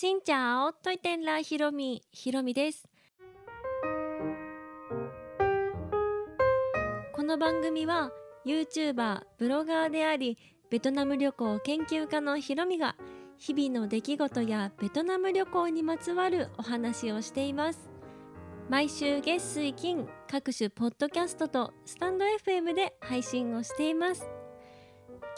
[0.00, 2.88] しんちゃおといてんらひろみひろみです。
[7.12, 8.10] この番組は
[8.46, 10.38] YouTuber ブロガーであり
[10.70, 12.96] ベトナム旅行研究家のひろみが
[13.36, 17.90] 日々の出来事やベトナム旅行にまつわるお話をしています。
[18.70, 24.26] 毎週月水金各種ポッドキャストとスタンド FM で配信をしています。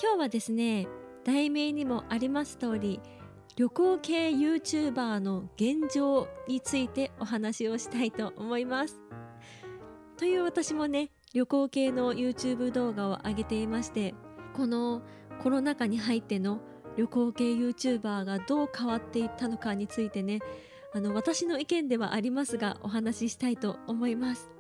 [0.00, 0.86] 今日はですね
[1.24, 3.00] 題名にもあります通り
[3.56, 9.00] 旅行系 YouTuber の現状についてお話をしたいと思います。
[10.16, 14.14] という私もね旅行系の YouTube 動画を上げていまして
[14.54, 15.02] この
[15.42, 16.60] コロナ禍に入っての
[16.96, 20.40] 旅行系 YouTuber がどう変わっていったのかについてね
[20.94, 24.50] あの私の意見ではありますがお話ししたいと思います。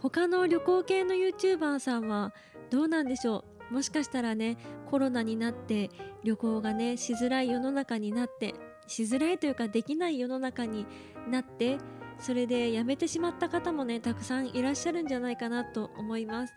[0.00, 2.34] 他の旅行系の YouTuber さんは
[2.70, 3.51] どうなんでしょう？
[3.72, 4.58] もしかしたらね
[4.90, 5.90] コロナになって
[6.22, 8.54] 旅行がねしづらい世の中になって
[8.86, 10.86] しづらいというかできない世の中に
[11.30, 11.78] なって
[12.18, 16.54] それで辞めてしまった方もねたくさんいらっしゃるんじゃないかなと思います。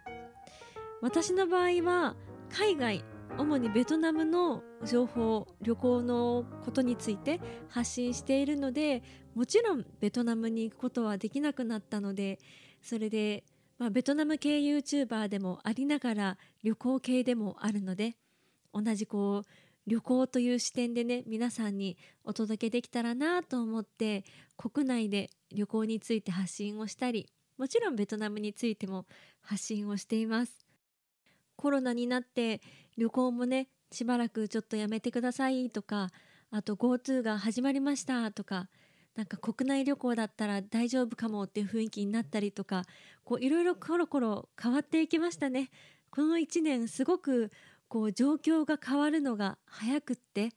[1.02, 2.16] 私の場合は
[2.50, 3.06] 海外
[3.38, 7.40] 主にベトナムの情報旅行のことについて
[7.70, 12.40] 発信しているのでもちろんベトナムに行くことはできなくなったので
[12.82, 13.44] それで、
[13.78, 18.16] まあ、ベトナム系 YouTuber でもありながら旅行系でもあるので
[18.74, 19.50] 同じこう
[19.88, 24.24] 旅行という視点でね皆さんにお届けできたらなと思って
[24.58, 29.06] 国内で旅行について発信をしたりもちろんベトナムについても
[29.42, 30.66] 発信をしています。
[31.56, 32.62] コロナになって
[32.98, 36.10] 旅行もねしばらくちょっとやめてくださいとか
[36.52, 38.68] あと GoTo が始まりましたとか
[39.16, 42.84] なんか国内旅行だったら大丈夫かもっていう雰囲気になったりとか
[43.24, 45.70] こういろいろコロコロ変わっていきましたね。
[46.12, 47.52] この1年すごく
[47.88, 50.52] こう状況が変わるのが早くって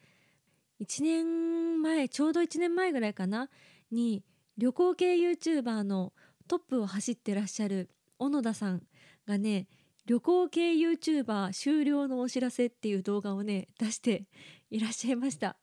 [0.81, 3.49] 1年前ちょうど1年前ぐらいかな
[3.91, 4.23] に
[4.57, 6.13] 旅行系 YouTuber の
[6.47, 8.83] トップを走ってらっしゃる小野田さん
[9.27, 9.69] がね
[10.07, 14.25] 旅行系 YouTuber 終了のお知らせっていう動画をね出して
[14.71, 15.57] いらっしゃいました。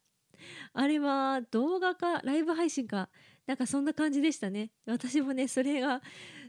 [0.73, 3.09] あれは動画かライブ配信か
[3.47, 4.72] なんかそんな感じでしたね。
[4.85, 6.01] 私もねそれが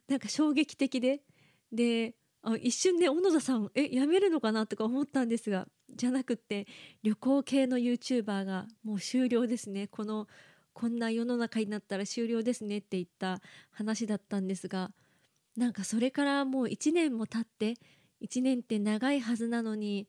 [0.08, 1.22] なんか衝撃的で。
[1.72, 6.66] であ一瞬ね小野田さんえやめるのかなとか思ったんですがじゃなくって
[7.02, 9.88] 旅行系の YouTuber がもう終了ですね。
[9.88, 10.28] この
[10.72, 13.40] こんな世の中になったら終了ですねって言った
[13.70, 14.92] 話だったんですが
[15.56, 17.80] なんかそれからもう1年も経って
[18.22, 20.06] 1年って長いはずなのに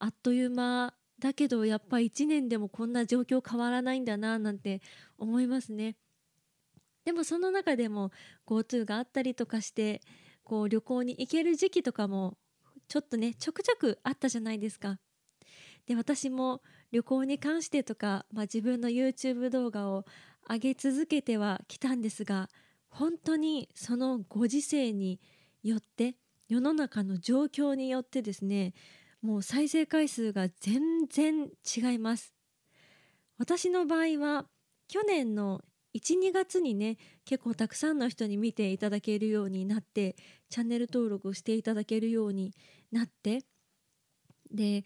[0.00, 4.80] あっという間だけどやっぱ1年でもこんな状況変わらないんだななんて
[5.18, 5.96] 思いますね。
[7.04, 8.12] でもその中でも
[8.46, 10.02] GoTo があったりとかして
[10.44, 12.36] こう旅行に行ける時期とかも
[12.86, 14.98] ちょっとねちょくちょくあったじゃないですか。
[15.86, 16.62] で私も
[16.92, 20.04] 旅行に関してとか、まあ、自分の YouTube 動画を
[20.48, 22.48] 上げ続けてはきたんですが
[22.88, 25.20] 本当にそのご時世に
[25.62, 26.14] よって
[26.48, 28.72] 世の中の状況によってですね
[29.22, 32.34] もう再生回数が全然違います
[33.38, 34.46] 私の場合は
[34.88, 35.62] 去年の
[35.96, 40.16] 12月にね結構たくさんの人に見ていただけるようになって
[40.50, 42.52] チャンネル登録をしていただけるように
[42.92, 43.42] なって
[44.52, 44.84] で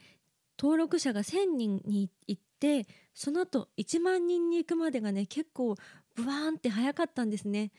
[0.59, 5.77] 登録者が1,000人に行ってその後1万人に行くまでがね結構
[6.15, 7.73] ブワーンって早かったんですね。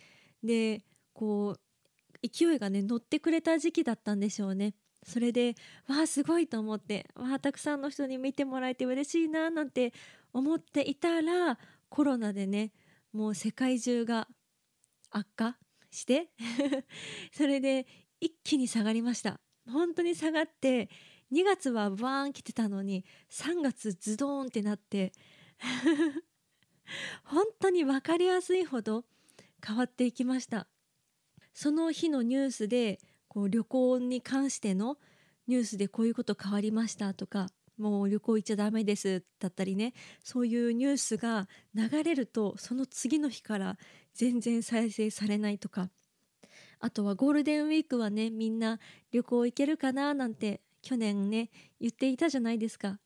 [0.43, 0.81] で
[1.13, 4.73] こう勢いがね乗ってくれた時期だったんでしょうね。
[5.05, 5.55] それで
[5.87, 9.93] わあすごいと思ってわあたくさんの人に見てもらえて嬉しいななんて
[10.33, 11.57] 思っていたら
[11.89, 12.71] コロナでね
[13.11, 14.27] もう世界中が
[15.11, 15.57] 悪化
[15.91, 16.29] して
[17.31, 17.85] それで
[18.19, 19.39] 一気に下がりました。
[19.69, 20.89] 本当に下がって
[21.31, 25.13] 2月はバーン来てたのに3月ズドーンってなって
[27.23, 29.05] 本当に分かりやすいほど
[29.65, 30.67] 変わっていきました。
[31.53, 32.99] その日のニュースで
[33.33, 34.97] こう旅行に関しての
[35.47, 37.47] ニュースでこういうこと変わりましたとか
[37.79, 43.77] もう旅行行っちゃダメですだったりねそういうニュースが流れるとその次の日から
[44.13, 45.89] 全然再生されないとか
[46.79, 48.77] あとはゴールデンウィークはねみんな
[49.11, 51.49] 旅行行けるかななんて去年ね
[51.81, 52.99] 言っていたじゃないですか。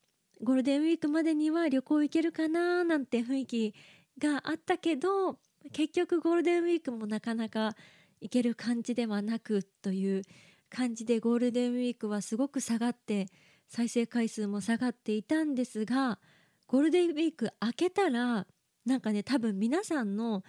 [0.44, 3.74] ゴールデンウィークまでには旅行行けるかななんて雰囲気
[4.20, 5.38] があったけど
[5.72, 7.76] 結局ゴールデンウィークもなかなか
[8.22, 10.24] 行ける感じではなくという
[10.70, 13.28] 感じでゴールデンウィークはすごく下がって
[13.68, 16.20] 再生回数も下がっていたんですが
[16.68, 18.48] ゴールデンウィーク明けたら
[18.86, 20.44] なんかね多分皆さんの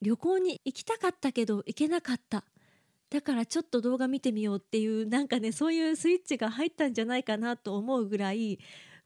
[0.00, 2.44] 旅行に行きたかったけど行けなかった
[3.10, 8.58] だからちょっと動画見てみようっていうなんかねそういうスイッチが入ったんじゃないかなと思うぐらい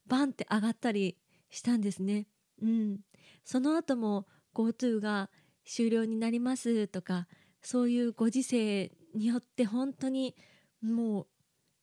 [0.07, 1.17] バンって上がったり
[1.51, 2.27] したんですね。
[2.61, 3.01] うん、
[3.45, 5.31] その後も GoTo が
[5.65, 7.29] 終了になりますとか
[7.63, 10.35] そういうご時世によって本当に
[10.83, 11.27] もう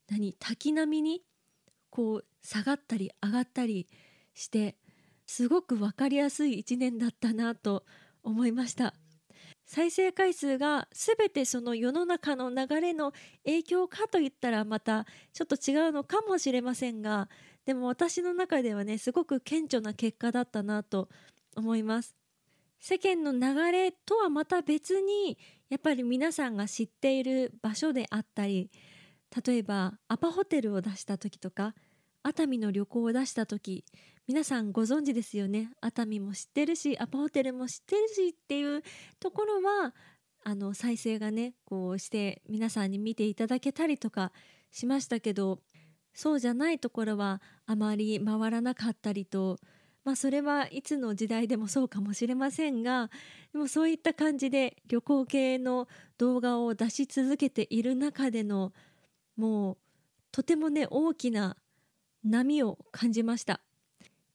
[0.09, 1.21] 何滝並みに
[1.89, 3.87] こう下がったり上がったり
[4.33, 4.75] して
[5.25, 7.85] すごく分かりやすい1年だったなと
[8.23, 8.93] 思いました。
[9.65, 13.13] 再生回数が全てその世の中の流れの
[13.45, 17.29] 影響かといったらまたちょっと違うのかもしれませんが
[17.65, 21.09] でも私の中ではねすごく顕著な結果だったなと
[21.55, 22.15] 思います。
[22.79, 25.37] 世間の流れとはまた別に
[25.69, 28.69] やっぱり皆さんが知っている場所であったり
[29.45, 31.75] 例えばアパホテルを出した時とか
[32.23, 33.85] 熱海の旅行を出した時
[34.27, 35.71] 皆さんご存知ですよね。
[35.81, 38.83] 熱海も知ってるしアパホテルも知ってるしっていう
[39.19, 39.95] ところは
[40.43, 44.31] あの再生がねこうして皆さんに見ていただけたりとか
[44.71, 45.59] しましたけど
[46.13, 49.57] そうじゃないところはあまり回らなかったりと
[50.09, 53.11] まあそれはいつの時代でもそうかもしれませんが
[53.53, 58.73] でもそういった感じで旅行系の動画を出し続けている中での
[59.37, 59.77] もう
[60.31, 61.57] とてもね大きな
[62.23, 63.61] 波を感じました。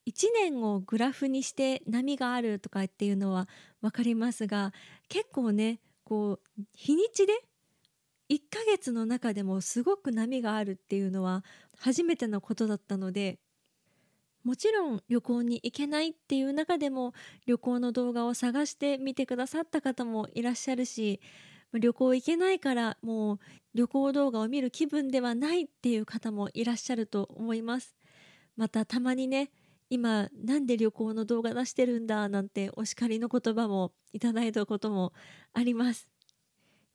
[0.07, 3.49] 1年をグラフにして波があるとかっていうのは
[3.81, 4.71] 分かりますが
[5.09, 7.33] 結構ねこう日にちで
[8.29, 11.43] 1ヶ月の中でもすごく波があるっていうのは
[11.77, 13.39] 初めてのことだったので
[14.45, 17.13] もちろん旅行に行けないっていう中でも
[17.47, 21.19] 旅行の動画を探して見てくださった方もいらっしゃるし
[21.73, 23.39] 旅行行けないからもう
[23.73, 27.95] 旅行動画を見る気分ではないっていう方もいらっしゃると思います。
[28.55, 29.51] またたまにね
[29.89, 35.11] 今なんで旅行の動画出してるんだなんてお叱りの言葉もいただいたことも
[35.53, 36.11] あります。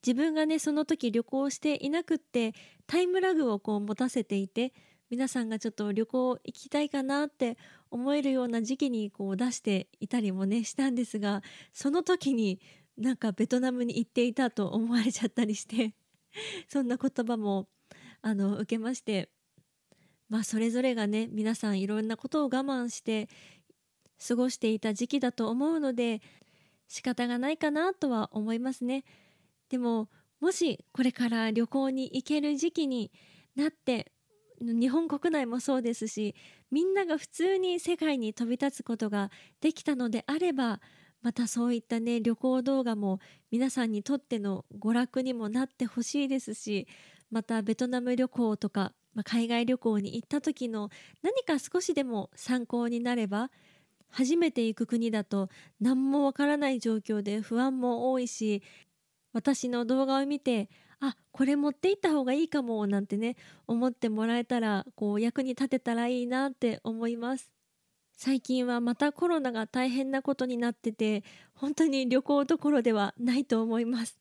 [0.06, 2.54] 自分がねその時旅行していなくって
[2.86, 4.72] タイムラグをこう持たせていて
[5.10, 7.58] 皆さんがちょっと旅行行きたいかなって
[7.90, 11.42] 思えるような時期にこう出していたりもねしたんですが
[11.72, 12.60] その時に
[12.96, 15.94] なんかベトナムに行っていたと思われちゃったりして
[16.68, 17.68] そんな言葉も
[18.22, 19.30] あの受けまして
[20.28, 23.28] まあそれぞれがね皆さんいろんなことを我慢して
[24.24, 26.22] 過ごしていた時期だと思うので
[26.86, 29.04] 仕方がないかなとは思いますね。
[29.70, 30.08] でも
[30.40, 33.10] もしこれから旅行に行ける時期に
[33.56, 34.12] なって
[34.60, 36.34] 日本国内もそうですし
[36.70, 39.30] みんなが普通に世界に飛び立つことが
[39.60, 40.80] できたのであれば
[41.22, 43.20] またそういったね旅行動画も
[43.50, 46.86] 皆さんにとっての娯楽にもなってほしいですし
[47.30, 50.90] またベトナム旅行とか、まあ、海外旅行に行った時の
[51.22, 53.50] 何か少しでも参考になれば
[54.10, 55.48] 初めて行く国だと
[55.80, 58.62] 何もわからない状況で不安も多いし
[59.32, 60.68] 私の動画を見て
[61.00, 63.36] あこれ持って行った方がいいかもなんてね
[63.66, 67.50] 思ってもらえたらこう役に立てたらいいなって思います。
[68.12, 71.24] 最近はまたコロナが大変なことになってて
[71.54, 74.18] 本当に旅行どころではないと思います。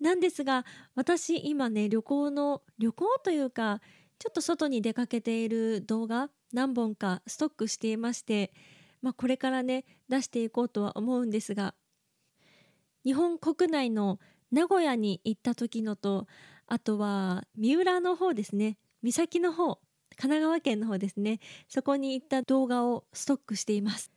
[0.00, 0.64] なんですが
[0.96, 3.80] 私今ね旅行の旅行というか
[4.18, 8.52] ちょっと外に出かけている動画何本かストックしていまして、
[9.02, 11.74] まあ、これからね出していこうとは思うんですが
[13.04, 14.18] 日本国内の
[14.56, 16.26] 名古屋に行った時のと
[16.66, 18.78] あとは三浦の方ですね。
[19.02, 19.80] 三崎の方神
[20.16, 21.40] 奈川県の方ですね。
[21.68, 24.10] そこに行った動画をストックしています。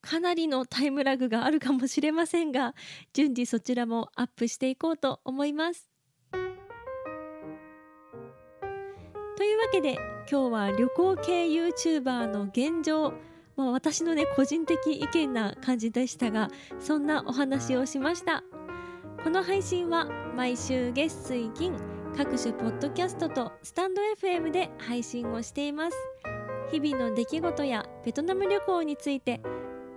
[0.00, 2.76] かなりのタイムラグがあるかもしれませんが
[3.12, 5.90] 順次そちらもアップしていこうと思います。
[6.30, 6.38] と
[9.42, 9.98] いうわけで
[10.30, 13.12] 今日は旅行系 YouTuber の現状
[13.56, 16.48] まあ、私のね個人的意見な感じでしたが
[16.78, 18.44] そんなお話をしました。
[19.22, 21.76] この配信は毎週月水金
[22.16, 25.96] 各種ポッドキャストとスタンド FM で配信をしています。
[26.72, 29.42] 日々の出来事やベトナム旅行について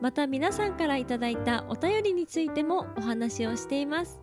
[0.02, 4.20] また皆さんからいただいたお便りについてもお話をしています。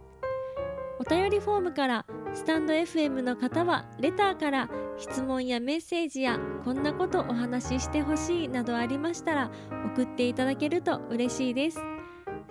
[0.99, 2.05] お便りフォームから
[2.35, 9.51] スタンド FM の方はレターから質問やメッセージやこんなことお話ししてほしいなどありましたら
[9.95, 11.79] 送っていただけると嬉しいです。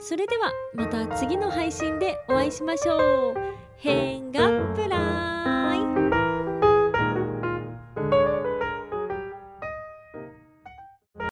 [0.01, 3.35] それではまた次の配信でお会いしましょう。
[3.77, 5.28] 変がプラン